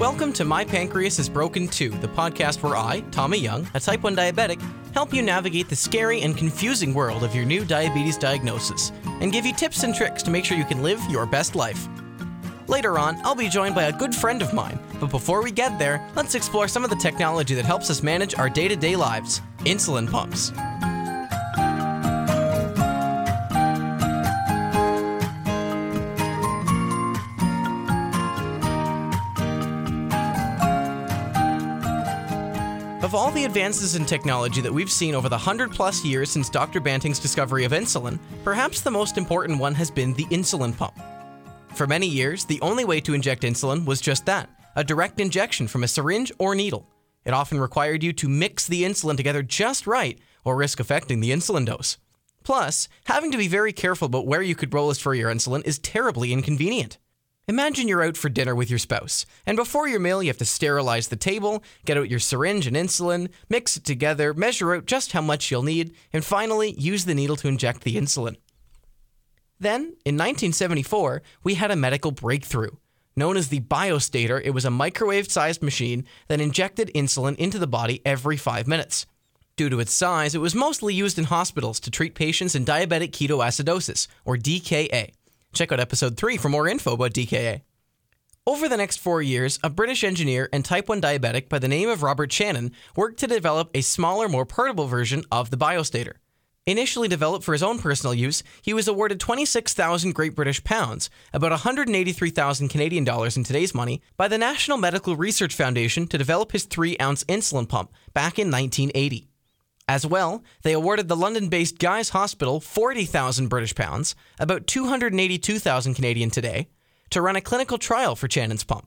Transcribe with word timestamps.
Welcome 0.00 0.32
to 0.32 0.46
My 0.46 0.64
Pancreas 0.64 1.18
is 1.18 1.28
Broken 1.28 1.68
Too, 1.68 1.90
the 1.90 2.08
podcast 2.08 2.62
where 2.62 2.74
I, 2.74 3.00
Tommy 3.10 3.36
Young, 3.36 3.68
a 3.74 3.80
type 3.80 4.02
1 4.02 4.16
diabetic, 4.16 4.58
help 4.94 5.12
you 5.12 5.20
navigate 5.20 5.68
the 5.68 5.76
scary 5.76 6.22
and 6.22 6.34
confusing 6.34 6.94
world 6.94 7.22
of 7.22 7.34
your 7.34 7.44
new 7.44 7.66
diabetes 7.66 8.16
diagnosis 8.16 8.92
and 9.20 9.30
give 9.30 9.44
you 9.44 9.52
tips 9.52 9.82
and 9.82 9.94
tricks 9.94 10.22
to 10.22 10.30
make 10.30 10.46
sure 10.46 10.56
you 10.56 10.64
can 10.64 10.82
live 10.82 10.98
your 11.10 11.26
best 11.26 11.54
life. 11.54 11.86
Later 12.66 12.98
on, 12.98 13.18
I'll 13.24 13.34
be 13.34 13.50
joined 13.50 13.74
by 13.74 13.84
a 13.84 13.92
good 13.92 14.14
friend 14.14 14.40
of 14.40 14.54
mine, 14.54 14.80
but 15.00 15.10
before 15.10 15.42
we 15.42 15.50
get 15.50 15.78
there, 15.78 16.08
let's 16.16 16.34
explore 16.34 16.66
some 16.66 16.82
of 16.82 16.88
the 16.88 16.96
technology 16.96 17.54
that 17.54 17.66
helps 17.66 17.90
us 17.90 18.02
manage 18.02 18.34
our 18.36 18.48
day 18.48 18.68
to 18.68 18.76
day 18.76 18.96
lives 18.96 19.42
insulin 19.66 20.10
pumps. 20.10 20.50
The 33.40 33.46
advances 33.46 33.94
in 33.94 34.04
technology 34.04 34.60
that 34.60 34.70
we've 34.70 34.90
seen 34.90 35.14
over 35.14 35.30
the 35.30 35.34
100 35.34 35.70
plus 35.70 36.04
years 36.04 36.28
since 36.28 36.50
Dr. 36.50 36.78
Banting's 36.78 37.18
discovery 37.18 37.64
of 37.64 37.72
insulin, 37.72 38.18
perhaps 38.44 38.82
the 38.82 38.90
most 38.90 39.16
important 39.16 39.58
one 39.58 39.74
has 39.74 39.90
been 39.90 40.12
the 40.12 40.26
insulin 40.26 40.76
pump. 40.76 40.92
For 41.74 41.86
many 41.86 42.06
years, 42.06 42.44
the 42.44 42.60
only 42.60 42.84
way 42.84 43.00
to 43.00 43.14
inject 43.14 43.44
insulin 43.44 43.86
was 43.86 44.02
just 44.02 44.26
that 44.26 44.50
a 44.76 44.84
direct 44.84 45.22
injection 45.22 45.68
from 45.68 45.84
a 45.84 45.88
syringe 45.88 46.30
or 46.38 46.54
needle. 46.54 46.86
It 47.24 47.32
often 47.32 47.58
required 47.58 48.02
you 48.02 48.12
to 48.12 48.28
mix 48.28 48.66
the 48.66 48.82
insulin 48.82 49.16
together 49.16 49.42
just 49.42 49.86
right 49.86 50.18
or 50.44 50.54
risk 50.54 50.78
affecting 50.78 51.20
the 51.20 51.30
insulin 51.30 51.64
dose. 51.64 51.96
Plus, 52.44 52.90
having 53.04 53.32
to 53.32 53.38
be 53.38 53.48
very 53.48 53.72
careful 53.72 54.04
about 54.04 54.26
where 54.26 54.42
you 54.42 54.54
could 54.54 54.74
roll 54.74 54.88
bolus 54.88 54.98
for 54.98 55.14
your 55.14 55.32
insulin 55.32 55.66
is 55.66 55.78
terribly 55.78 56.34
inconvenient. 56.34 56.98
Imagine 57.50 57.88
you're 57.88 58.04
out 58.04 58.16
for 58.16 58.28
dinner 58.28 58.54
with 58.54 58.70
your 58.70 58.78
spouse, 58.78 59.26
and 59.44 59.56
before 59.56 59.88
your 59.88 59.98
meal, 59.98 60.22
you 60.22 60.28
have 60.28 60.38
to 60.38 60.44
sterilize 60.44 61.08
the 61.08 61.16
table, 61.16 61.64
get 61.84 61.98
out 61.98 62.08
your 62.08 62.20
syringe 62.20 62.68
and 62.68 62.76
insulin, 62.76 63.28
mix 63.48 63.76
it 63.76 63.82
together, 63.82 64.32
measure 64.32 64.72
out 64.72 64.86
just 64.86 65.10
how 65.10 65.20
much 65.20 65.50
you'll 65.50 65.64
need, 65.64 65.92
and 66.12 66.24
finally 66.24 66.76
use 66.78 67.06
the 67.06 67.14
needle 67.14 67.34
to 67.34 67.48
inject 67.48 67.82
the 67.82 67.96
insulin. 67.96 68.36
Then, 69.58 69.80
in 70.04 70.14
1974, 70.14 71.22
we 71.42 71.54
had 71.54 71.72
a 71.72 71.76
medical 71.76 72.12
breakthrough. 72.12 72.70
Known 73.16 73.36
as 73.36 73.48
the 73.48 73.58
Biostator, 73.58 74.40
it 74.44 74.50
was 74.50 74.64
a 74.64 74.70
microwave 74.70 75.28
sized 75.28 75.60
machine 75.60 76.04
that 76.28 76.40
injected 76.40 76.92
insulin 76.94 77.34
into 77.34 77.58
the 77.58 77.66
body 77.66 78.00
every 78.04 78.36
five 78.36 78.68
minutes. 78.68 79.06
Due 79.56 79.68
to 79.70 79.80
its 79.80 79.92
size, 79.92 80.36
it 80.36 80.40
was 80.40 80.54
mostly 80.54 80.94
used 80.94 81.18
in 81.18 81.24
hospitals 81.24 81.80
to 81.80 81.90
treat 81.90 82.14
patients 82.14 82.54
in 82.54 82.64
diabetic 82.64 83.10
ketoacidosis, 83.10 84.06
or 84.24 84.36
DKA. 84.36 85.10
Check 85.52 85.72
out 85.72 85.80
episode 85.80 86.16
3 86.16 86.36
for 86.36 86.48
more 86.48 86.68
info 86.68 86.94
about 86.94 87.12
DKA. 87.12 87.62
Over 88.46 88.68
the 88.68 88.76
next 88.76 88.98
four 88.98 89.20
years, 89.20 89.58
a 89.62 89.70
British 89.70 90.02
engineer 90.02 90.48
and 90.52 90.64
type 90.64 90.88
1 90.88 91.00
diabetic 91.00 91.48
by 91.48 91.58
the 91.58 91.68
name 91.68 91.88
of 91.88 92.02
Robert 92.02 92.32
Shannon 92.32 92.72
worked 92.96 93.18
to 93.20 93.26
develop 93.26 93.70
a 93.74 93.80
smaller, 93.80 94.28
more 94.28 94.46
portable 94.46 94.86
version 94.86 95.24
of 95.30 95.50
the 95.50 95.56
Biostator. 95.56 96.14
Initially 96.66 97.08
developed 97.08 97.44
for 97.44 97.52
his 97.52 97.62
own 97.62 97.78
personal 97.78 98.14
use, 98.14 98.42
he 98.62 98.74
was 98.74 98.86
awarded 98.86 99.18
26,000 99.18 100.14
Great 100.14 100.34
British 100.34 100.62
pounds, 100.62 101.10
about 101.32 101.50
183,000 101.50 102.68
Canadian 102.68 103.04
dollars 103.04 103.36
in 103.36 103.44
today's 103.44 103.74
money, 103.74 104.02
by 104.16 104.28
the 104.28 104.38
National 104.38 104.76
Medical 104.76 105.16
Research 105.16 105.54
Foundation 105.54 106.06
to 106.06 106.18
develop 106.18 106.52
his 106.52 106.64
3 106.64 106.96
ounce 107.00 107.24
insulin 107.24 107.68
pump 107.68 107.92
back 108.14 108.38
in 108.38 108.50
1980. 108.50 109.29
As 109.90 110.06
well, 110.06 110.44
they 110.62 110.72
awarded 110.72 111.08
the 111.08 111.16
London-based 111.16 111.80
Guy's 111.80 112.10
Hospital 112.10 112.60
40,000 112.60 113.48
British 113.48 113.74
pounds, 113.74 114.14
about 114.38 114.68
282,000 114.68 115.94
Canadian 115.94 116.30
today, 116.30 116.68
to 117.10 117.20
run 117.20 117.34
a 117.34 117.40
clinical 117.40 117.76
trial 117.76 118.14
for 118.14 118.30
Shannon's 118.30 118.62
pump. 118.62 118.86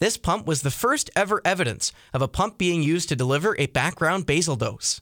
This 0.00 0.16
pump 0.16 0.48
was 0.48 0.62
the 0.62 0.72
first 0.72 1.08
ever 1.14 1.40
evidence 1.44 1.92
of 2.12 2.20
a 2.20 2.26
pump 2.26 2.58
being 2.58 2.82
used 2.82 3.08
to 3.10 3.14
deliver 3.14 3.54
a 3.60 3.66
background 3.66 4.26
basal 4.26 4.56
dose. 4.56 5.00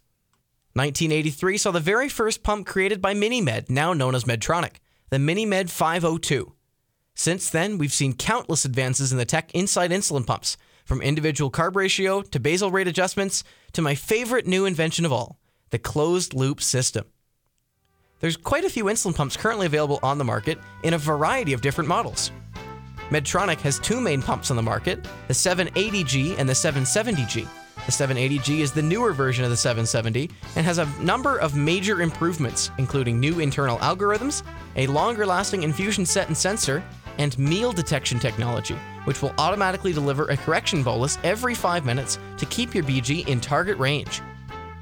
1983 0.74 1.56
saw 1.56 1.70
the 1.70 1.80
very 1.80 2.10
first 2.10 2.42
pump 2.42 2.66
created 2.66 3.00
by 3.00 3.14
Minimed, 3.14 3.70
now 3.70 3.94
known 3.94 4.14
as 4.14 4.24
Medtronic, 4.24 4.80
the 5.08 5.16
Minimed 5.16 5.70
502. 5.70 6.52
Since 7.14 7.48
then, 7.48 7.78
we've 7.78 7.90
seen 7.90 8.12
countless 8.12 8.66
advances 8.66 9.12
in 9.12 9.18
the 9.18 9.24
tech 9.24 9.50
inside 9.54 9.92
insulin 9.92 10.26
pumps, 10.26 10.58
from 10.84 11.00
individual 11.00 11.50
carb 11.50 11.74
ratio 11.74 12.20
to 12.20 12.38
basal 12.38 12.70
rate 12.70 12.88
adjustments 12.88 13.44
to 13.72 13.82
my 13.82 13.94
favorite 13.94 14.46
new 14.46 14.66
invention 14.66 15.04
of 15.04 15.12
all, 15.12 15.38
the 15.70 15.78
closed 15.78 16.34
loop 16.34 16.60
system. 16.60 17.04
There's 18.20 18.36
quite 18.36 18.64
a 18.64 18.70
few 18.70 18.84
insulin 18.84 19.14
pumps 19.14 19.36
currently 19.36 19.66
available 19.66 20.00
on 20.02 20.18
the 20.18 20.24
market 20.24 20.58
in 20.82 20.94
a 20.94 20.98
variety 20.98 21.52
of 21.52 21.60
different 21.60 21.88
models. 21.88 22.32
Medtronic 23.10 23.58
has 23.60 23.78
two 23.78 24.00
main 24.00 24.20
pumps 24.20 24.50
on 24.50 24.56
the 24.56 24.62
market 24.62 25.06
the 25.28 25.34
780G 25.34 26.38
and 26.38 26.48
the 26.48 26.52
770G. 26.52 27.46
The 27.86 27.92
780G 27.92 28.58
is 28.58 28.72
the 28.72 28.82
newer 28.82 29.12
version 29.12 29.44
of 29.44 29.50
the 29.50 29.56
770 29.56 30.30
and 30.56 30.66
has 30.66 30.76
a 30.76 30.84
number 31.00 31.38
of 31.38 31.56
major 31.56 32.02
improvements, 32.02 32.70
including 32.76 33.18
new 33.18 33.40
internal 33.40 33.78
algorithms, 33.78 34.42
a 34.76 34.86
longer 34.88 35.24
lasting 35.24 35.62
infusion 35.62 36.04
set 36.04 36.26
and 36.26 36.36
sensor, 36.36 36.84
and 37.16 37.38
meal 37.38 37.72
detection 37.72 38.18
technology, 38.18 38.76
which 39.08 39.22
will 39.22 39.32
automatically 39.38 39.94
deliver 39.94 40.24
a 40.24 40.36
correction 40.36 40.82
bolus 40.82 41.16
every 41.24 41.54
5 41.54 41.86
minutes 41.86 42.18
to 42.36 42.44
keep 42.44 42.74
your 42.74 42.84
BG 42.84 43.26
in 43.26 43.40
target 43.40 43.78
range. 43.78 44.20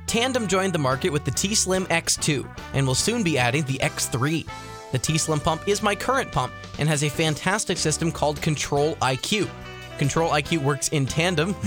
Tandem 0.08 0.48
joined 0.48 0.72
the 0.72 0.80
market 0.80 1.10
with 1.10 1.24
the 1.24 1.30
T 1.30 1.54
Slim 1.54 1.86
X2 1.86 2.44
and 2.74 2.84
will 2.84 2.96
soon 2.96 3.22
be 3.22 3.38
adding 3.38 3.62
the 3.66 3.78
X3. 3.78 4.44
The 4.90 4.98
T 4.98 5.16
Slim 5.16 5.38
pump 5.38 5.68
is 5.68 5.80
my 5.80 5.94
current 5.94 6.32
pump 6.32 6.52
and 6.80 6.88
has 6.88 7.04
a 7.04 7.08
fantastic 7.08 7.78
system 7.78 8.10
called 8.10 8.42
Control 8.42 8.96
IQ. 8.96 9.48
Control 9.96 10.30
IQ 10.30 10.58
works 10.58 10.88
in 10.88 11.06
tandem 11.06 11.54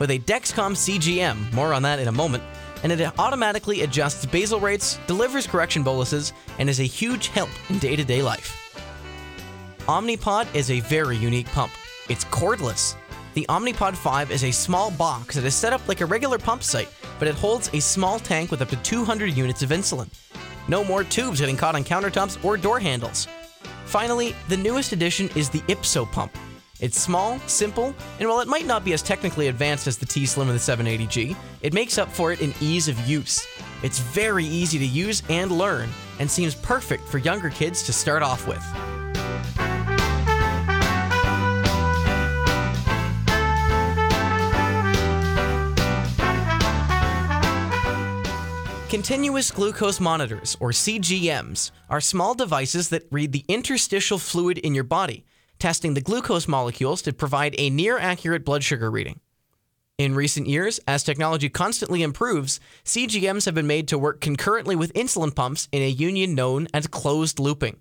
with 0.00 0.10
a 0.10 0.18
Dexcom 0.18 0.74
CGM, 0.74 1.52
more 1.52 1.72
on 1.72 1.82
that 1.82 2.00
in 2.00 2.08
a 2.08 2.12
moment, 2.12 2.42
and 2.82 2.90
it 2.90 3.16
automatically 3.16 3.82
adjusts 3.82 4.26
basal 4.26 4.58
rates, 4.58 4.98
delivers 5.06 5.46
correction 5.46 5.84
boluses, 5.84 6.32
and 6.58 6.68
is 6.68 6.80
a 6.80 6.82
huge 6.82 7.28
help 7.28 7.50
in 7.70 7.78
day 7.78 7.94
to 7.94 8.02
day 8.02 8.22
life. 8.22 8.58
Omnipod 9.86 10.52
is 10.52 10.68
a 10.68 10.80
very 10.80 11.16
unique 11.16 11.46
pump. 11.46 11.70
It's 12.08 12.24
cordless. 12.26 12.96
The 13.34 13.46
Omnipod 13.48 13.94
5 13.94 14.30
is 14.30 14.44
a 14.44 14.50
small 14.50 14.90
box 14.90 15.36
that 15.36 15.44
is 15.44 15.54
set 15.54 15.72
up 15.72 15.86
like 15.88 16.00
a 16.00 16.06
regular 16.06 16.38
pump 16.38 16.62
site, 16.62 16.88
but 17.18 17.28
it 17.28 17.34
holds 17.34 17.70
a 17.72 17.80
small 17.80 18.18
tank 18.18 18.50
with 18.50 18.60
up 18.60 18.68
to 18.70 18.76
200 18.76 19.36
units 19.36 19.62
of 19.62 19.70
insulin. 19.70 20.10
No 20.68 20.84
more 20.84 21.04
tubes 21.04 21.40
getting 21.40 21.56
caught 21.56 21.74
on 21.74 21.84
countertops 21.84 22.44
or 22.44 22.56
door 22.56 22.80
handles. 22.80 23.28
Finally, 23.84 24.34
the 24.48 24.56
newest 24.56 24.92
addition 24.92 25.28
is 25.36 25.48
the 25.48 25.60
Ypso 25.60 26.10
pump. 26.10 26.36
It's 26.80 27.00
small, 27.00 27.38
simple, 27.40 27.94
and 28.18 28.28
while 28.28 28.40
it 28.40 28.48
might 28.48 28.66
not 28.66 28.84
be 28.84 28.92
as 28.92 29.02
technically 29.02 29.46
advanced 29.46 29.86
as 29.86 29.96
the 29.96 30.06
T 30.06 30.26
Slim 30.26 30.48
and 30.48 30.58
the 30.58 30.60
780G, 30.60 31.36
it 31.60 31.72
makes 31.72 31.98
up 31.98 32.10
for 32.10 32.32
it 32.32 32.40
in 32.40 32.52
ease 32.60 32.88
of 32.88 32.98
use. 33.06 33.46
It's 33.84 34.00
very 34.00 34.44
easy 34.44 34.78
to 34.78 34.86
use 34.86 35.22
and 35.28 35.52
learn, 35.52 35.88
and 36.18 36.28
seems 36.28 36.56
perfect 36.56 37.04
for 37.08 37.18
younger 37.18 37.50
kids 37.50 37.84
to 37.84 37.92
start 37.92 38.22
off 38.22 38.48
with. 38.48 38.91
Continuous 48.92 49.50
glucose 49.50 50.00
monitors, 50.00 50.54
or 50.60 50.68
CGMs, 50.68 51.70
are 51.88 51.98
small 51.98 52.34
devices 52.34 52.90
that 52.90 53.06
read 53.10 53.32
the 53.32 53.46
interstitial 53.48 54.18
fluid 54.18 54.58
in 54.58 54.74
your 54.74 54.84
body, 54.84 55.24
testing 55.58 55.94
the 55.94 56.02
glucose 56.02 56.46
molecules 56.46 57.00
to 57.00 57.14
provide 57.14 57.54
a 57.56 57.70
near 57.70 57.96
accurate 57.96 58.44
blood 58.44 58.62
sugar 58.62 58.90
reading. 58.90 59.20
In 59.96 60.14
recent 60.14 60.46
years, 60.46 60.78
as 60.86 61.02
technology 61.02 61.48
constantly 61.48 62.02
improves, 62.02 62.60
CGMs 62.84 63.46
have 63.46 63.54
been 63.54 63.66
made 63.66 63.88
to 63.88 63.96
work 63.96 64.20
concurrently 64.20 64.76
with 64.76 64.92
insulin 64.92 65.34
pumps 65.34 65.68
in 65.72 65.80
a 65.80 65.88
union 65.88 66.34
known 66.34 66.68
as 66.74 66.86
closed 66.86 67.38
looping. 67.40 67.78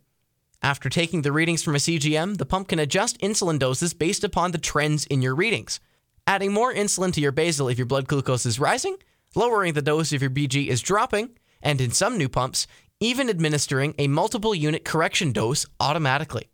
After 0.62 0.88
taking 0.88 1.24
the 1.24 1.34
readings 1.34 1.62
from 1.62 1.76
a 1.76 1.80
CGM, 1.80 2.38
the 2.38 2.46
pump 2.46 2.70
can 2.70 2.80
adjust 2.80 3.20
insulin 3.20 3.60
doses 3.60 3.94
based 3.94 4.24
upon 4.24 4.52
the 4.52 4.58
trends 4.58 5.08
in 5.08 5.22
your 5.22 5.36
readings, 5.36 5.82
adding 6.26 6.54
more 6.54 6.74
insulin 6.74 7.12
to 7.12 7.20
your 7.20 7.34
basal 7.34 7.68
if 7.68 7.78
your 7.78 7.86
blood 7.86 8.08
glucose 8.08 8.46
is 8.46 8.62
rising 8.62 8.96
lowering 9.36 9.74
the 9.74 9.82
dose 9.82 10.12
if 10.12 10.22
your 10.22 10.30
BG 10.30 10.68
is 10.68 10.82
dropping, 10.82 11.32
and 11.62 11.80
in 11.80 11.92
some 11.92 12.18
new 12.18 12.30
pumps, 12.30 12.68
even 13.00 13.30
administering 13.30 13.96
a 13.98 14.08
multiple 14.08 14.54
unit 14.54 14.86
correction 14.86 15.32
dose 15.32 15.66
automatically. 15.80 16.50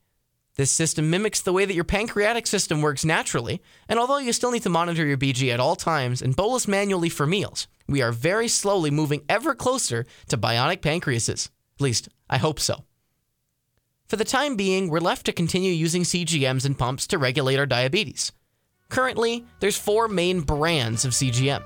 This 0.56 0.72
system 0.72 1.10
mimics 1.12 1.42
the 1.42 1.54
way 1.54 1.66
that 1.66 1.76
your 1.76 1.84
pancreatic 1.84 2.48
system 2.48 2.82
works 2.82 3.06
naturally, 3.06 3.62
and 3.88 4.00
although 4.00 4.18
you 4.18 4.34
still 4.34 4.52
need 4.52 4.64
to 4.64 4.70
monitor 4.70 5.06
your 5.06 5.18
BG 5.18 5.54
at 5.54 5.60
all 5.60 5.76
times 5.76 6.22
and 6.22 6.36
bolus 6.36 6.68
manually 6.68 7.10
for 7.10 7.28
meals, 7.28 7.68
we 7.88 8.02
are 8.02 8.12
very 8.12 8.48
slowly 8.48 8.90
moving 8.90 9.22
ever 9.30 9.54
closer 9.54 10.06
to 10.30 10.38
bionic 10.38 10.82
pancreases. 10.82 11.50
At 11.78 11.82
least, 11.82 12.10
I 12.30 12.38
hope 12.38 12.60
so. 12.60 12.84
For 14.08 14.16
the 14.16 14.26
time 14.26 14.56
being, 14.56 14.90
we're 14.90 15.00
left 15.00 15.26
to 15.28 15.34
continue 15.34 15.72
using 15.72 16.04
CGMs 16.04 16.66
and 16.66 16.78
pumps 16.78 17.06
to 17.08 17.18
regulate 17.18 17.60
our 17.60 17.66
diabetes. 17.66 18.32
Currently, 18.90 19.46
there's 19.60 19.78
four 19.78 20.08
main 20.08 20.42
brands 20.42 21.06
of 21.06 21.12
CGM. 21.12 21.62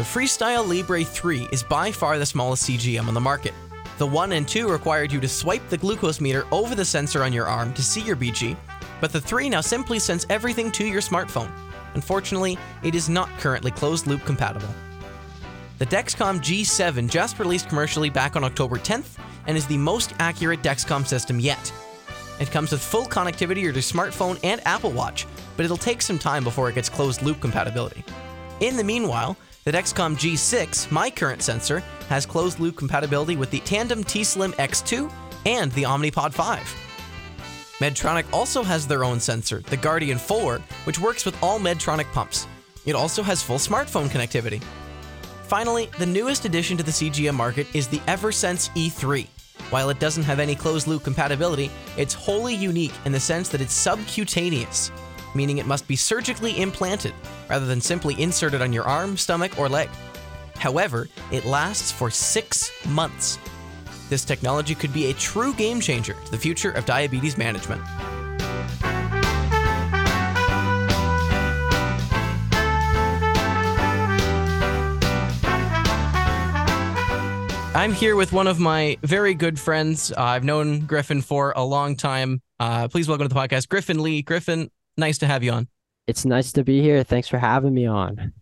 The 0.00 0.06
Freestyle 0.06 0.66
Libre 0.66 1.04
3 1.04 1.48
is 1.52 1.62
by 1.62 1.92
far 1.92 2.18
the 2.18 2.24
smallest 2.24 2.66
CGM 2.66 3.06
on 3.06 3.12
the 3.12 3.20
market. 3.20 3.52
The 3.98 4.06
1 4.06 4.32
and 4.32 4.48
2 4.48 4.66
required 4.66 5.12
you 5.12 5.20
to 5.20 5.28
swipe 5.28 5.68
the 5.68 5.76
glucose 5.76 6.22
meter 6.22 6.46
over 6.50 6.74
the 6.74 6.86
sensor 6.86 7.22
on 7.22 7.34
your 7.34 7.46
arm 7.46 7.74
to 7.74 7.82
see 7.82 8.00
your 8.00 8.16
BG, 8.16 8.56
but 9.02 9.12
the 9.12 9.20
3 9.20 9.50
now 9.50 9.60
simply 9.60 9.98
sends 9.98 10.24
everything 10.30 10.72
to 10.72 10.86
your 10.86 11.02
smartphone. 11.02 11.52
Unfortunately, 11.92 12.56
it 12.82 12.94
is 12.94 13.10
not 13.10 13.28
currently 13.40 13.70
closed 13.70 14.06
loop 14.06 14.24
compatible. 14.24 14.70
The 15.76 15.84
Dexcom 15.84 16.38
G7 16.38 17.10
just 17.10 17.38
released 17.38 17.68
commercially 17.68 18.08
back 18.08 18.36
on 18.36 18.44
October 18.44 18.78
10th 18.78 19.18
and 19.48 19.54
is 19.54 19.66
the 19.66 19.76
most 19.76 20.14
accurate 20.18 20.62
Dexcom 20.62 21.06
system 21.06 21.38
yet. 21.38 21.70
It 22.40 22.50
comes 22.50 22.72
with 22.72 22.80
full 22.80 23.04
connectivity 23.04 23.56
to 23.56 23.60
your 23.60 23.74
smartphone 23.74 24.40
and 24.44 24.66
Apple 24.66 24.92
Watch, 24.92 25.26
but 25.58 25.66
it'll 25.66 25.76
take 25.76 26.00
some 26.00 26.18
time 26.18 26.42
before 26.42 26.70
it 26.70 26.74
gets 26.74 26.88
closed 26.88 27.20
loop 27.20 27.38
compatibility. 27.38 28.02
In 28.60 28.78
the 28.78 28.84
meanwhile, 28.84 29.36
the 29.64 29.72
Dexcom 29.72 30.16
G6, 30.16 30.90
my 30.90 31.10
current 31.10 31.42
sensor, 31.42 31.80
has 32.08 32.24
closed 32.24 32.60
loop 32.60 32.76
compatibility 32.76 33.36
with 33.36 33.50
the 33.50 33.60
Tandem 33.60 34.02
T 34.02 34.24
Slim 34.24 34.52
X2 34.52 35.12
and 35.44 35.70
the 35.72 35.82
Omnipod 35.82 36.32
5. 36.32 36.60
Medtronic 37.78 38.30
also 38.32 38.62
has 38.62 38.86
their 38.86 39.04
own 39.04 39.20
sensor, 39.20 39.60
the 39.60 39.76
Guardian 39.76 40.18
4, 40.18 40.58
which 40.84 40.98
works 40.98 41.24
with 41.24 41.40
all 41.42 41.58
Medtronic 41.58 42.10
pumps. 42.12 42.46
It 42.86 42.94
also 42.94 43.22
has 43.22 43.42
full 43.42 43.58
smartphone 43.58 44.08
connectivity. 44.08 44.62
Finally, 45.44 45.90
the 45.98 46.06
newest 46.06 46.44
addition 46.44 46.76
to 46.76 46.82
the 46.82 46.90
CGM 46.90 47.34
market 47.34 47.66
is 47.74 47.88
the 47.88 47.98
Eversense 48.00 48.70
E3. 48.74 49.26
While 49.70 49.90
it 49.90 50.00
doesn't 50.00 50.24
have 50.24 50.40
any 50.40 50.54
closed 50.54 50.86
loop 50.86 51.04
compatibility, 51.04 51.70
it's 51.96 52.14
wholly 52.14 52.54
unique 52.54 52.94
in 53.04 53.12
the 53.12 53.20
sense 53.20 53.48
that 53.50 53.60
it's 53.60 53.74
subcutaneous, 53.74 54.90
meaning 55.34 55.58
it 55.58 55.66
must 55.66 55.86
be 55.88 55.96
surgically 55.96 56.60
implanted 56.60 57.14
rather 57.48 57.66
than 57.66 57.80
simply 57.80 58.20
inserted 58.20 58.62
on 58.62 58.72
your 58.72 58.84
arm, 58.84 59.16
stomach, 59.16 59.58
or 59.58 59.68
leg. 59.68 59.88
However, 60.56 61.08
it 61.30 61.44
lasts 61.44 61.90
for 61.90 62.10
six 62.10 62.70
months. 62.86 63.38
This 64.08 64.24
technology 64.24 64.74
could 64.74 64.92
be 64.92 65.10
a 65.10 65.14
true 65.14 65.54
game 65.54 65.80
changer 65.80 66.14
to 66.24 66.30
the 66.30 66.38
future 66.38 66.72
of 66.72 66.84
diabetes 66.84 67.38
management. 67.38 67.80
I'm 77.72 77.94
here 77.94 78.14
with 78.14 78.32
one 78.34 78.46
of 78.46 78.58
my 78.58 78.98
very 79.02 79.32
good 79.32 79.58
friends. 79.58 80.12
Uh, 80.12 80.20
I've 80.20 80.44
known 80.44 80.80
Griffon 80.80 81.22
for 81.22 81.54
a 81.56 81.64
long 81.64 81.96
time. 81.96 82.42
Uh, 82.58 82.88
please 82.88 83.08
welcome 83.08 83.26
to 83.26 83.32
the 83.32 83.40
podcast, 83.40 83.68
Griffon 83.68 84.02
Lee. 84.02 84.20
Griffon, 84.20 84.70
nice 85.00 85.18
to 85.18 85.26
have 85.26 85.42
you 85.42 85.52
on. 85.52 85.68
It's 86.06 86.24
nice 86.24 86.52
to 86.52 86.64
be 86.64 86.80
here. 86.80 87.02
Thanks 87.02 87.28
for 87.28 87.38
having 87.38 87.74
me 87.74 87.86
on. 87.86 88.32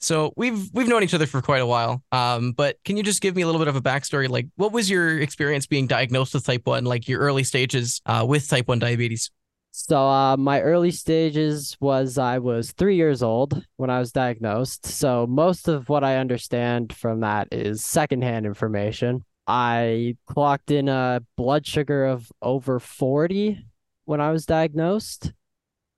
So 0.00 0.32
we've 0.36 0.70
we've 0.74 0.88
known 0.88 1.02
each 1.02 1.14
other 1.14 1.26
for 1.26 1.40
quite 1.40 1.62
a 1.62 1.66
while. 1.66 2.02
Um, 2.12 2.52
but 2.52 2.76
can 2.84 2.96
you 2.96 3.02
just 3.02 3.22
give 3.22 3.34
me 3.36 3.42
a 3.42 3.46
little 3.46 3.58
bit 3.58 3.68
of 3.68 3.76
a 3.76 3.80
backstory? 3.80 4.28
Like, 4.28 4.48
what 4.56 4.72
was 4.72 4.90
your 4.90 5.18
experience 5.18 5.66
being 5.66 5.86
diagnosed 5.86 6.34
with 6.34 6.44
type 6.44 6.66
one? 6.66 6.84
Like 6.84 7.08
your 7.08 7.20
early 7.20 7.44
stages 7.44 8.02
uh, 8.04 8.24
with 8.28 8.48
type 8.48 8.68
one 8.68 8.78
diabetes? 8.78 9.30
So 9.70 10.06
uh, 10.06 10.36
my 10.36 10.60
early 10.60 10.92
stages 10.92 11.76
was 11.80 12.16
I 12.16 12.38
was 12.38 12.70
three 12.72 12.96
years 12.96 13.22
old 13.22 13.64
when 13.76 13.90
I 13.90 13.98
was 13.98 14.12
diagnosed. 14.12 14.86
So 14.86 15.26
most 15.26 15.66
of 15.66 15.88
what 15.88 16.04
I 16.04 16.18
understand 16.18 16.92
from 16.92 17.20
that 17.20 17.48
is 17.50 17.84
secondhand 17.84 18.46
information. 18.46 19.24
I 19.46 20.16
clocked 20.26 20.70
in 20.70 20.88
a 20.88 21.22
blood 21.36 21.66
sugar 21.66 22.04
of 22.04 22.30
over 22.40 22.78
40 22.78 23.64
when 24.04 24.20
I 24.20 24.30
was 24.30 24.46
diagnosed. 24.46 25.32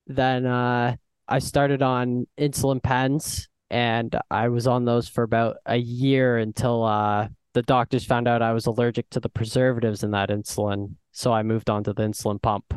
Then 0.06 0.47
uh, 0.47 0.97
I 1.29 1.38
started 1.38 1.82
on 1.82 2.26
insulin 2.38 2.82
pens 2.82 3.49
and 3.70 4.14
I 4.31 4.49
was 4.49 4.67
on 4.67 4.85
those 4.85 5.08
for 5.08 5.25
about 5.25 5.56
a 5.67 5.76
year 5.76 6.38
until 6.38 6.85
uh, 6.85 7.29
the 7.55 7.62
doctors 7.62 8.05
found 8.05 8.29
out 8.29 8.43
I 8.43 8.53
was 8.53 8.67
allergic 8.67 9.11
to 9.11 9.20
the 9.20 9.29
preservatives 9.29 10.03
in 10.03 10.12
that 10.12 10.29
insulin. 10.29 10.94
So 11.12 11.32
I 11.32 11.43
moved 11.43 11.70
on 11.70 11.82
to 11.85 11.93
the 11.93 12.03
insulin 12.03 12.41
pump. 12.41 12.75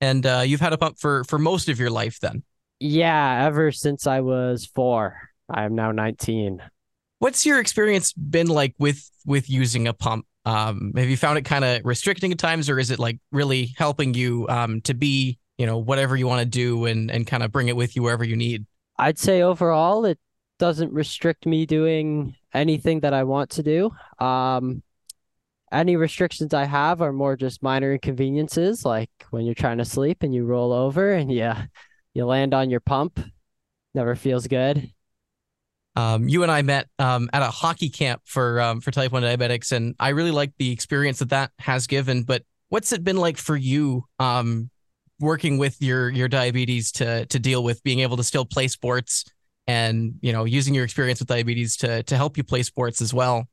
And 0.00 0.26
uh, 0.26 0.42
you've 0.44 0.60
had 0.60 0.74
a 0.74 0.78
pump 0.78 0.98
for 0.98 1.24
for 1.24 1.38
most 1.38 1.70
of 1.70 1.80
your 1.80 1.88
life, 1.88 2.20
then? 2.20 2.42
Yeah, 2.78 3.46
ever 3.46 3.72
since 3.72 4.06
I 4.06 4.20
was 4.20 4.66
four. 4.66 5.16
I 5.48 5.64
am 5.64 5.74
now 5.74 5.90
nineteen. 5.90 6.62
What's 7.18 7.46
your 7.46 7.58
experience 7.60 8.12
been 8.12 8.48
like 8.48 8.74
with 8.78 9.10
with 9.24 9.48
using 9.48 9.88
a 9.88 9.94
pump? 9.94 10.26
Um, 10.44 10.92
have 10.94 11.08
you 11.08 11.16
found 11.16 11.38
it 11.38 11.46
kind 11.46 11.64
of 11.64 11.80
restricting 11.84 12.30
at 12.30 12.38
times, 12.38 12.68
or 12.68 12.78
is 12.78 12.90
it 12.90 12.98
like 12.98 13.18
really 13.32 13.74
helping 13.78 14.12
you 14.12 14.46
um, 14.50 14.82
to 14.82 14.92
be, 14.92 15.38
you 15.58 15.66
know, 15.66 15.78
whatever 15.78 16.16
you 16.16 16.26
want 16.26 16.40
to 16.40 16.46
do 16.46 16.84
and 16.86 17.10
and 17.10 17.26
kind 17.26 17.42
of 17.42 17.52
bring 17.52 17.68
it 17.68 17.76
with 17.76 17.96
you 17.96 18.02
wherever 18.02 18.24
you 18.24 18.36
need? 18.36 18.66
I'd 18.98 19.18
say 19.18 19.42
overall 19.42 20.04
it 20.04 20.18
doesn't 20.58 20.92
restrict 20.92 21.46
me 21.46 21.66
doing 21.66 22.34
anything 22.54 23.00
that 23.00 23.12
I 23.12 23.24
want 23.24 23.50
to 23.50 23.62
do. 23.62 23.90
Um, 24.24 24.82
any 25.72 25.96
restrictions 25.96 26.54
I 26.54 26.64
have 26.64 27.02
are 27.02 27.12
more 27.12 27.36
just 27.36 27.62
minor 27.62 27.92
inconveniences, 27.92 28.84
like 28.84 29.10
when 29.30 29.44
you're 29.44 29.54
trying 29.54 29.78
to 29.78 29.84
sleep 29.84 30.22
and 30.22 30.34
you 30.34 30.44
roll 30.44 30.72
over 30.72 31.12
and 31.12 31.30
you 31.30 31.52
you 32.14 32.24
land 32.24 32.54
on 32.54 32.70
your 32.70 32.80
pump. 32.80 33.20
Never 33.94 34.14
feels 34.14 34.46
good. 34.46 34.90
Um, 35.96 36.28
you 36.28 36.42
and 36.42 36.52
I 36.52 36.60
met 36.62 36.88
um, 36.98 37.30
at 37.32 37.42
a 37.42 37.50
hockey 37.50 37.88
camp 37.88 38.20
for 38.24 38.60
um, 38.60 38.80
for 38.80 38.90
type 38.90 39.12
one 39.12 39.22
diabetics, 39.22 39.72
and 39.72 39.94
I 39.98 40.10
really 40.10 40.30
like 40.30 40.52
the 40.58 40.70
experience 40.70 41.18
that 41.20 41.30
that 41.30 41.50
has 41.58 41.86
given. 41.86 42.22
But 42.22 42.42
what's 42.68 42.92
it 42.92 43.02
been 43.02 43.16
like 43.16 43.38
for 43.38 43.56
you 43.56 44.04
um, 44.18 44.70
working 45.20 45.58
with 45.58 45.80
your 45.80 46.10
your 46.10 46.28
diabetes 46.28 46.92
to 46.92 47.26
to 47.26 47.38
deal 47.38 47.62
with 47.64 47.82
being 47.82 48.00
able 48.00 48.16
to 48.16 48.24
still 48.24 48.44
play 48.44 48.68
sports 48.68 49.24
and 49.66 50.14
you 50.20 50.32
know 50.32 50.44
using 50.44 50.74
your 50.74 50.84
experience 50.84 51.20
with 51.20 51.28
diabetes 51.28 51.76
to 51.76 52.02
to 52.04 52.16
help 52.16 52.36
you 52.36 52.44
play 52.44 52.62
sports 52.62 53.00
as 53.00 53.12
well. 53.14 53.48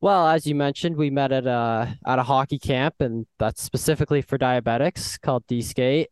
Well 0.00 0.26
as 0.26 0.46
you 0.46 0.54
mentioned 0.54 0.96
we 0.96 1.10
met 1.10 1.32
at 1.32 1.46
a 1.46 1.96
at 2.06 2.18
a 2.18 2.22
hockey 2.22 2.58
camp 2.58 2.96
and 3.00 3.26
that's 3.38 3.62
specifically 3.62 4.22
for 4.22 4.38
diabetics 4.38 5.20
called 5.20 5.46
d-skate. 5.46 6.10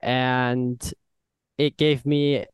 And 0.00 0.92
it 1.58 1.76
gave 1.76 2.04
me 2.04 2.44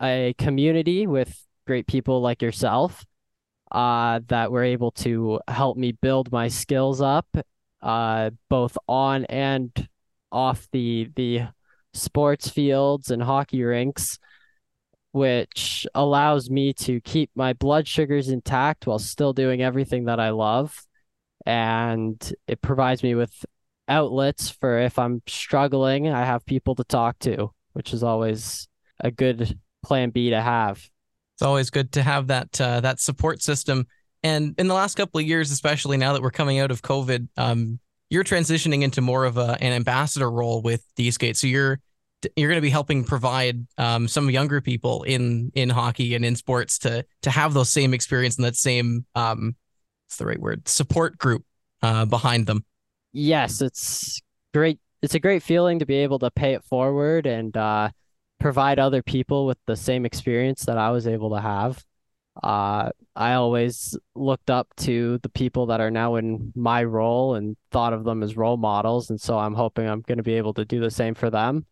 a 0.00 0.34
community 0.38 1.06
with 1.06 1.46
great 1.66 1.86
people 1.86 2.20
like 2.20 2.42
yourself 2.42 3.04
uh, 3.70 4.20
that 4.28 4.50
were 4.50 4.64
able 4.64 4.90
to 4.90 5.40
help 5.48 5.76
me 5.76 5.92
build 5.92 6.30
my 6.32 6.48
skills 6.48 7.00
up 7.00 7.26
uh, 7.82 8.30
both 8.48 8.76
on 8.88 9.24
and 9.26 9.88
off 10.32 10.66
the 10.72 11.10
the 11.14 11.42
sports 11.94 12.48
fields 12.48 13.10
and 13.10 13.22
hockey 13.22 13.62
rinks 13.62 14.18
which 15.12 15.86
allows 15.94 16.48
me 16.48 16.72
to 16.72 17.00
keep 17.02 17.30
my 17.34 17.52
blood 17.52 17.86
sugars 17.86 18.30
intact 18.30 18.86
while 18.86 18.98
still 18.98 19.34
doing 19.34 19.62
everything 19.62 20.06
that 20.06 20.18
I 20.18 20.30
love. 20.30 20.86
And 21.44 22.32
it 22.48 22.62
provides 22.62 23.02
me 23.02 23.14
with 23.14 23.44
outlets 23.88 24.48
for 24.48 24.78
if 24.78 24.98
I'm 24.98 25.22
struggling 25.26 26.08
I 26.08 26.24
have 26.24 26.46
people 26.46 26.74
to 26.76 26.84
talk 26.84 27.18
to 27.20 27.52
which 27.72 27.92
is 27.92 28.02
always 28.02 28.68
a 29.00 29.10
good 29.10 29.58
plan 29.82 30.10
B 30.10 30.30
to 30.30 30.40
have. 30.40 30.78
It's 31.34 31.42
always 31.42 31.70
good 31.70 31.92
to 31.92 32.02
have 32.02 32.28
that 32.28 32.60
uh, 32.60 32.80
that 32.80 33.00
support 33.00 33.42
system. 33.42 33.86
And 34.22 34.54
in 34.58 34.68
the 34.68 34.74
last 34.74 34.94
couple 34.94 35.20
of 35.20 35.26
years 35.26 35.50
especially 35.50 35.96
now 35.96 36.12
that 36.12 36.22
we're 36.22 36.30
coming 36.30 36.58
out 36.58 36.70
of 36.70 36.80
covid 36.80 37.28
um, 37.36 37.80
you're 38.12 38.24
transitioning 38.24 38.82
into 38.82 39.00
more 39.00 39.24
of 39.24 39.38
a, 39.38 39.56
an 39.62 39.72
ambassador 39.72 40.30
role 40.30 40.60
with 40.60 40.84
D-Skate. 40.96 41.34
So 41.34 41.46
you're 41.46 41.80
you're 42.36 42.50
going 42.50 42.58
to 42.58 42.62
be 42.62 42.70
helping 42.70 43.04
provide 43.04 43.66
um, 43.78 44.06
some 44.06 44.28
younger 44.30 44.60
people 44.60 45.02
in 45.02 45.50
in 45.54 45.70
hockey 45.70 46.14
and 46.14 46.22
in 46.22 46.36
sports 46.36 46.78
to 46.80 47.04
to 47.22 47.30
have 47.30 47.54
those 47.54 47.70
same 47.70 47.94
experience 47.94 48.36
and 48.36 48.44
that 48.44 48.54
same 48.54 49.06
um, 49.14 49.56
what's 50.04 50.18
the 50.18 50.26
right 50.26 50.38
word 50.38 50.68
support 50.68 51.16
group 51.16 51.42
uh, 51.80 52.04
behind 52.04 52.46
them. 52.46 52.64
Yes, 53.14 53.62
it's 53.62 54.20
great. 54.52 54.78
It's 55.00 55.14
a 55.14 55.18
great 55.18 55.42
feeling 55.42 55.78
to 55.78 55.86
be 55.86 55.96
able 55.96 56.18
to 56.18 56.30
pay 56.30 56.52
it 56.52 56.62
forward 56.64 57.26
and 57.26 57.56
uh, 57.56 57.88
provide 58.38 58.78
other 58.78 59.02
people 59.02 59.46
with 59.46 59.58
the 59.66 59.74
same 59.74 60.04
experience 60.04 60.66
that 60.66 60.76
I 60.76 60.90
was 60.90 61.06
able 61.06 61.30
to 61.30 61.40
have 61.40 61.82
uh, 62.40 62.90
I 63.14 63.34
always 63.34 63.96
looked 64.14 64.50
up 64.50 64.68
to 64.78 65.18
the 65.18 65.28
people 65.28 65.66
that 65.66 65.80
are 65.80 65.90
now 65.90 66.16
in 66.16 66.52
my 66.54 66.82
role 66.84 67.34
and 67.34 67.56
thought 67.70 67.92
of 67.92 68.04
them 68.04 68.22
as 68.22 68.36
role 68.36 68.56
models. 68.56 69.10
And 69.10 69.20
so 69.20 69.38
I'm 69.38 69.54
hoping 69.54 69.88
I'm 69.88 70.00
going 70.00 70.18
to 70.18 70.24
be 70.24 70.34
able 70.34 70.54
to 70.54 70.64
do 70.64 70.80
the 70.80 70.90
same 70.90 71.14
for 71.14 71.28
them. 71.28 71.66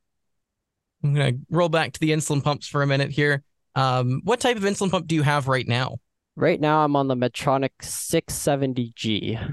I'm 1.02 1.14
going 1.14 1.34
to 1.34 1.40
roll 1.50 1.70
back 1.70 1.92
to 1.92 2.00
the 2.00 2.10
insulin 2.10 2.44
pumps 2.44 2.66
for 2.66 2.82
a 2.82 2.86
minute 2.86 3.10
here. 3.10 3.42
Um, 3.74 4.20
what 4.24 4.40
type 4.40 4.56
of 4.56 4.64
insulin 4.64 4.90
pump 4.90 5.06
do 5.06 5.14
you 5.14 5.22
have 5.22 5.48
right 5.48 5.66
now? 5.66 5.98
Right 6.36 6.60
now, 6.60 6.84
I'm 6.84 6.94
on 6.96 7.08
the 7.08 7.16
Medtronic 7.16 7.70
670G. 7.82 9.40
Uh, 9.40 9.52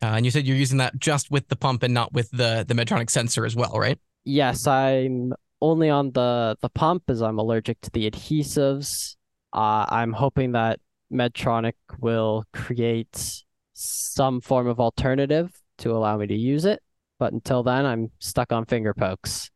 and 0.00 0.24
you 0.24 0.30
said 0.30 0.46
you're 0.46 0.56
using 0.56 0.78
that 0.78 0.98
just 0.98 1.30
with 1.30 1.48
the 1.48 1.56
pump 1.56 1.82
and 1.82 1.94
not 1.94 2.12
with 2.12 2.30
the 2.30 2.64
the 2.68 2.74
Medtronic 2.74 3.08
sensor 3.08 3.46
as 3.46 3.56
well, 3.56 3.72
right? 3.78 3.98
Yes, 4.24 4.66
I'm 4.66 5.32
only 5.62 5.88
on 5.88 6.12
the 6.12 6.56
the 6.60 6.68
pump 6.68 7.04
as 7.08 7.22
I'm 7.22 7.38
allergic 7.38 7.80
to 7.82 7.90
the 7.90 8.10
adhesives. 8.10 9.16
Uh, 9.54 9.86
I'm 9.88 10.12
hoping 10.12 10.52
that 10.52 10.80
Medtronic 11.12 11.74
will 12.00 12.44
create 12.52 13.44
some 13.74 14.40
form 14.40 14.66
of 14.66 14.80
alternative 14.80 15.50
to 15.78 15.92
allow 15.92 16.16
me 16.16 16.26
to 16.26 16.34
use 16.34 16.64
it. 16.64 16.82
But 17.18 17.32
until 17.32 17.62
then, 17.62 17.86
I'm 17.86 18.10
stuck 18.18 18.52
on 18.52 18.64
finger 18.64 18.92
pokes, 18.92 19.50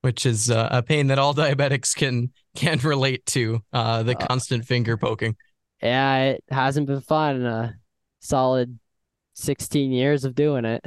which 0.00 0.24
is 0.24 0.50
uh, 0.50 0.68
a 0.70 0.82
pain 0.82 1.08
that 1.08 1.18
all 1.18 1.34
diabetics 1.34 1.94
can 1.94 2.32
can 2.56 2.78
relate 2.78 3.26
to. 3.26 3.60
Uh, 3.72 4.02
the 4.02 4.16
uh, 4.16 4.26
constant 4.26 4.64
finger 4.64 4.96
poking. 4.96 5.36
Yeah, 5.82 6.24
it 6.24 6.44
hasn't 6.50 6.86
been 6.86 7.02
fun. 7.02 7.44
A 7.44 7.74
solid 8.20 8.78
16 9.34 9.92
years 9.92 10.24
of 10.24 10.34
doing 10.34 10.64
it. 10.64 10.84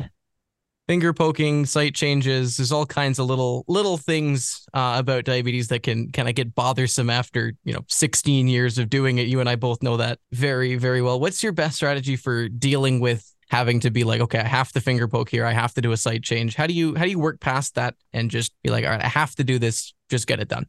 Finger 0.87 1.13
poking, 1.13 1.65
site 1.65 1.95
changes. 1.95 2.57
There's 2.57 2.71
all 2.71 2.85
kinds 2.85 3.19
of 3.19 3.27
little 3.27 3.65
little 3.67 3.97
things 3.97 4.65
uh, 4.73 4.95
about 4.97 5.25
diabetes 5.25 5.67
that 5.69 5.83
can 5.83 6.11
kind 6.11 6.29
of 6.29 6.35
get 6.35 6.55
bothersome 6.55 7.09
after 7.09 7.53
you 7.63 7.73
know 7.73 7.85
16 7.87 8.47
years 8.47 8.77
of 8.77 8.89
doing 8.89 9.17
it. 9.17 9.27
You 9.27 9.39
and 9.39 9.49
I 9.49 9.55
both 9.55 9.81
know 9.83 9.97
that 9.97 10.19
very 10.31 10.75
very 10.75 11.01
well. 11.01 11.19
What's 11.19 11.43
your 11.43 11.51
best 11.51 11.75
strategy 11.75 12.15
for 12.15 12.47
dealing 12.49 12.99
with 12.99 13.31
having 13.49 13.79
to 13.79 13.91
be 13.91 14.03
like, 14.03 14.21
okay, 14.21 14.39
I 14.39 14.47
have 14.47 14.71
to 14.71 14.81
finger 14.81 15.07
poke 15.07 15.29
here. 15.29 15.45
I 15.45 15.51
have 15.51 15.73
to 15.75 15.81
do 15.81 15.91
a 15.91 15.97
site 15.97 16.23
change. 16.23 16.55
How 16.55 16.67
do 16.67 16.73
you 16.73 16.95
how 16.95 17.03
do 17.03 17.09
you 17.09 17.19
work 17.19 17.39
past 17.39 17.75
that 17.75 17.95
and 18.13 18.29
just 18.29 18.53
be 18.63 18.69
like, 18.69 18.85
all 18.85 18.91
right, 18.91 19.03
I 19.03 19.07
have 19.07 19.35
to 19.35 19.43
do 19.43 19.59
this. 19.59 19.93
Just 20.09 20.27
get 20.27 20.39
it 20.39 20.47
done. 20.47 20.67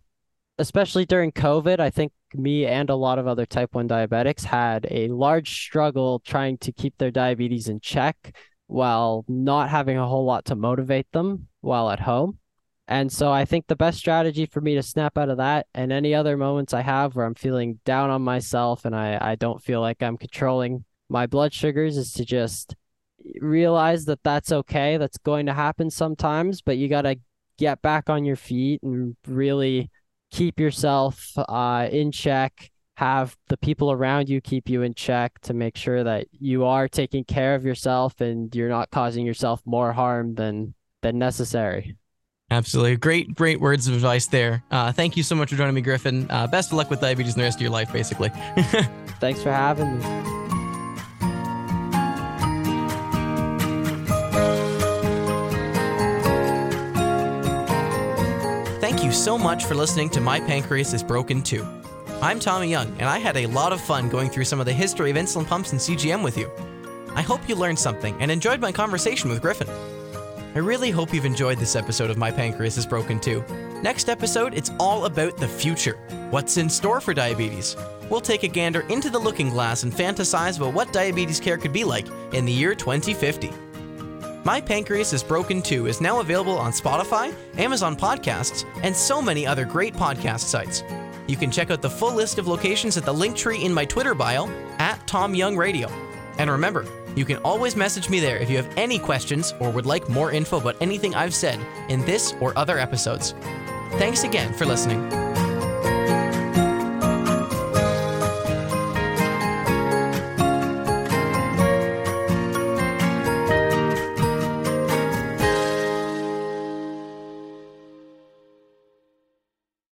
Especially 0.58 1.04
during 1.04 1.32
COVID, 1.32 1.80
I 1.80 1.90
think 1.90 2.12
me 2.34 2.64
and 2.64 2.88
a 2.88 2.94
lot 2.94 3.18
of 3.18 3.26
other 3.26 3.44
type 3.44 3.74
1 3.74 3.88
diabetics 3.88 4.42
had 4.42 4.86
a 4.90 5.08
large 5.08 5.50
struggle 5.50 6.20
trying 6.20 6.56
to 6.58 6.72
keep 6.72 6.96
their 6.96 7.10
diabetes 7.10 7.68
in 7.68 7.78
check 7.80 8.34
while 8.66 9.24
not 9.28 9.70
having 9.70 9.96
a 9.96 10.06
whole 10.06 10.24
lot 10.24 10.44
to 10.46 10.56
motivate 10.56 11.10
them 11.12 11.48
while 11.60 11.90
at 11.90 12.00
home. 12.00 12.38
And 12.88 13.10
so 13.10 13.32
I 13.32 13.44
think 13.44 13.66
the 13.66 13.76
best 13.76 13.98
strategy 13.98 14.46
for 14.46 14.60
me 14.60 14.76
to 14.76 14.82
snap 14.82 15.18
out 15.18 15.28
of 15.28 15.38
that 15.38 15.66
and 15.74 15.90
any 15.90 16.14
other 16.14 16.36
moments 16.36 16.72
I 16.72 16.82
have 16.82 17.16
where 17.16 17.26
I'm 17.26 17.34
feeling 17.34 17.80
down 17.84 18.10
on 18.10 18.22
myself 18.22 18.84
and 18.84 18.94
I, 18.94 19.18
I 19.20 19.34
don't 19.34 19.62
feel 19.62 19.80
like 19.80 20.02
I'm 20.02 20.16
controlling 20.16 20.84
my 21.08 21.26
blood 21.26 21.52
sugars 21.52 21.96
is 21.96 22.12
to 22.12 22.24
just 22.24 22.76
realize 23.40 24.04
that 24.04 24.22
that's 24.22 24.52
okay. 24.52 24.98
That's 24.98 25.18
going 25.18 25.46
to 25.46 25.52
happen 25.52 25.90
sometimes, 25.90 26.62
but 26.62 26.78
you 26.78 26.88
got 26.88 27.02
to 27.02 27.16
get 27.58 27.82
back 27.82 28.08
on 28.08 28.24
your 28.24 28.36
feet 28.36 28.82
and 28.82 29.16
really 29.26 29.90
keep 30.30 30.60
yourself 30.60 31.32
uh, 31.36 31.88
in 31.90 32.12
check 32.12 32.70
have 32.96 33.36
the 33.48 33.58
people 33.58 33.92
around 33.92 34.28
you 34.28 34.40
keep 34.40 34.68
you 34.70 34.82
in 34.82 34.94
check 34.94 35.38
to 35.40 35.52
make 35.52 35.76
sure 35.76 36.02
that 36.02 36.26
you 36.32 36.64
are 36.64 36.88
taking 36.88 37.24
care 37.24 37.54
of 37.54 37.64
yourself 37.64 38.20
and 38.22 38.54
you're 38.54 38.70
not 38.70 38.90
causing 38.90 39.24
yourself 39.24 39.60
more 39.66 39.92
harm 39.92 40.34
than 40.34 40.74
than 41.02 41.18
necessary. 41.18 41.94
Absolutely. 42.50 42.96
Great, 42.96 43.34
great 43.34 43.60
words 43.60 43.86
of 43.86 43.94
advice 43.94 44.26
there. 44.28 44.62
Uh, 44.70 44.92
thank 44.92 45.16
you 45.16 45.22
so 45.22 45.34
much 45.34 45.50
for 45.50 45.56
joining 45.56 45.74
me, 45.74 45.80
Griffon. 45.80 46.30
Uh, 46.30 46.46
best 46.46 46.70
of 46.70 46.78
luck 46.78 46.88
with 46.88 47.00
diabetes 47.00 47.34
in 47.34 47.40
the 47.40 47.44
rest 47.44 47.58
of 47.58 47.62
your 47.62 47.70
life, 47.70 47.92
basically. 47.92 48.28
Thanks 49.20 49.42
for 49.42 49.52
having 49.52 49.98
me. 49.98 50.04
Thank 58.80 59.02
you 59.02 59.10
so 59.10 59.36
much 59.36 59.64
for 59.64 59.74
listening 59.74 60.08
to 60.10 60.20
My 60.20 60.38
Pancreas 60.38 60.94
is 60.94 61.02
Broken 61.02 61.42
Too. 61.42 61.66
I'm 62.22 62.40
Tommy 62.40 62.68
Young, 62.68 62.88
and 62.98 63.08
I 63.10 63.18
had 63.18 63.36
a 63.36 63.46
lot 63.46 63.74
of 63.74 63.80
fun 63.80 64.08
going 64.08 64.30
through 64.30 64.46
some 64.46 64.58
of 64.58 64.64
the 64.64 64.72
history 64.72 65.10
of 65.10 65.16
insulin 65.16 65.46
pumps 65.46 65.72
and 65.72 65.80
CGM 65.80 66.24
with 66.24 66.38
you. 66.38 66.50
I 67.14 67.20
hope 67.20 67.46
you 67.46 67.54
learned 67.54 67.78
something 67.78 68.16
and 68.20 68.30
enjoyed 68.30 68.58
my 68.58 68.72
conversation 68.72 69.28
with 69.28 69.42
Griffon. 69.42 69.68
I 70.54 70.60
really 70.60 70.90
hope 70.90 71.12
you've 71.12 71.26
enjoyed 71.26 71.58
this 71.58 71.76
episode 71.76 72.08
of 72.08 72.16
My 72.16 72.30
Pancreas 72.30 72.78
is 72.78 72.86
Broken 72.86 73.20
Too. 73.20 73.44
Next 73.82 74.08
episode, 74.08 74.54
it's 74.54 74.70
all 74.80 75.04
about 75.04 75.36
the 75.36 75.46
future. 75.46 75.98
What's 76.30 76.56
in 76.56 76.70
store 76.70 77.02
for 77.02 77.12
diabetes? 77.12 77.76
We'll 78.08 78.22
take 78.22 78.44
a 78.44 78.48
gander 78.48 78.80
into 78.88 79.10
the 79.10 79.18
looking 79.18 79.50
glass 79.50 79.82
and 79.82 79.92
fantasize 79.92 80.56
about 80.56 80.72
what 80.72 80.94
diabetes 80.94 81.38
care 81.38 81.58
could 81.58 81.72
be 81.72 81.84
like 81.84 82.06
in 82.32 82.46
the 82.46 82.52
year 82.52 82.74
2050. 82.74 83.52
My 84.42 84.60
Pancreas 84.60 85.12
is 85.12 85.22
Broken 85.22 85.60
Too 85.60 85.86
is 85.86 86.00
now 86.00 86.20
available 86.20 86.56
on 86.56 86.72
Spotify, 86.72 87.34
Amazon 87.58 87.94
Podcasts, 87.94 88.64
and 88.82 88.96
so 88.96 89.20
many 89.20 89.46
other 89.46 89.66
great 89.66 89.92
podcast 89.92 90.40
sites. 90.40 90.82
You 91.26 91.36
can 91.36 91.50
check 91.50 91.70
out 91.70 91.82
the 91.82 91.90
full 91.90 92.14
list 92.14 92.38
of 92.38 92.46
locations 92.46 92.96
at 92.96 93.04
the 93.04 93.12
link 93.12 93.36
tree 93.36 93.64
in 93.64 93.72
my 93.72 93.84
Twitter 93.84 94.14
bio 94.14 94.48
at 94.78 95.04
Tom 95.06 95.34
Young 95.34 95.56
Radio. 95.56 95.88
And 96.38 96.50
remember, 96.50 96.84
you 97.14 97.24
can 97.24 97.38
always 97.38 97.76
message 97.76 98.10
me 98.10 98.20
there 98.20 98.36
if 98.36 98.50
you 98.50 98.56
have 98.56 98.70
any 98.76 98.98
questions 98.98 99.54
or 99.58 99.70
would 99.70 99.86
like 99.86 100.08
more 100.08 100.32
info 100.32 100.58
about 100.58 100.76
anything 100.80 101.14
I've 101.14 101.34
said 101.34 101.58
in 101.88 102.00
this 102.02 102.34
or 102.40 102.56
other 102.56 102.78
episodes. 102.78 103.34
Thanks 103.92 104.24
again 104.24 104.52
for 104.52 104.66
listening. 104.66 105.25